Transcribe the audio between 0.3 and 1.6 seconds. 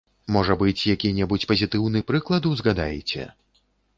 Можа быць, які-небудзь